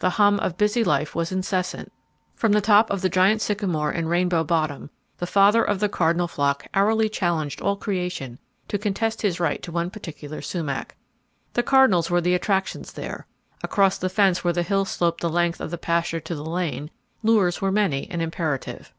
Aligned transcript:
The 0.00 0.10
hum 0.10 0.38
of 0.40 0.58
busy 0.58 0.84
life 0.84 1.14
was 1.14 1.32
incessant. 1.32 1.90
From 2.34 2.52
the 2.52 2.60
top 2.60 2.88
twig 2.88 2.94
of 2.94 3.00
the 3.00 3.08
giant 3.08 3.40
sycamore 3.40 3.90
in 3.90 4.08
Rainbow 4.08 4.44
Bottom, 4.44 4.90
the 5.16 5.26
father 5.26 5.64
of 5.64 5.80
the 5.80 5.88
cardinal 5.88 6.28
flock 6.28 6.66
hourly 6.74 7.08
challenged 7.08 7.62
all 7.62 7.76
creation 7.76 8.38
to 8.68 8.76
contest 8.76 9.22
his 9.22 9.40
right 9.40 9.62
to 9.62 9.72
one 9.72 9.88
particular 9.88 10.42
sumac. 10.42 10.96
The 11.54 11.62
cardinals 11.62 12.10
were 12.10 12.20
the 12.20 12.34
attraction 12.34 12.84
there; 12.94 13.26
across 13.62 13.96
the 13.96 14.10
fence 14.10 14.44
where 14.44 14.52
the 14.52 14.62
hill 14.64 14.84
sloped 14.84 15.22
the 15.22 15.30
length 15.30 15.62
of 15.62 15.70
the 15.70 15.78
pasture 15.78 16.20
to 16.20 16.34
the 16.34 16.44
lane, 16.44 16.90
lures 17.22 17.62
were 17.62 17.72
many 17.72 18.06
and 18.10 18.20
imperative. 18.20 18.92